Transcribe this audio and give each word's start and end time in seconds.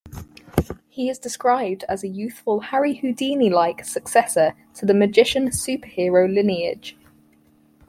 He 0.89 1.09
is 1.09 1.19
described 1.19 1.83
as 1.87 2.03
a 2.03 2.07
youthful 2.07 2.59
Harry 2.59 2.95
Houdini-like 2.95 3.85
successor 3.85 4.55
to 4.73 4.87
the 4.87 4.95
magician 4.95 5.51
super-hero 5.51 6.27
lineage. 6.27 6.97